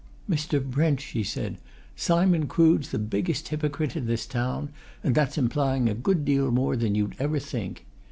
"Mr. 0.27 0.59
Brent," 0.65 0.99
she 0.99 1.23
said, 1.23 1.59
"Simon 1.95 2.47
Crood's 2.47 2.89
the 2.89 2.97
biggest 2.97 3.49
hypocrite 3.49 3.95
in 3.95 4.07
this 4.07 4.25
town 4.25 4.69
and 5.03 5.13
that's 5.13 5.37
implying 5.37 5.87
a 5.87 5.93
good 5.93 6.25
deal 6.25 6.49
more 6.49 6.75
than 6.75 6.95
you'd 6.95 7.13
ever 7.19 7.37
think. 7.37 7.85